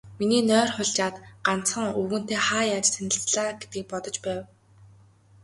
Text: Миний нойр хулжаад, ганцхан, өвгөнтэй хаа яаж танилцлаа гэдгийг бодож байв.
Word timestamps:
Миний 0.17 0.43
нойр 0.49 0.69
хулжаад, 0.75 1.15
ганцхан, 1.45 1.87
өвгөнтэй 1.99 2.39
хаа 2.47 2.63
яаж 2.75 2.85
танилцлаа 2.93 3.49
гэдгийг 3.59 3.85
бодож 3.91 4.15
байв. 4.25 4.41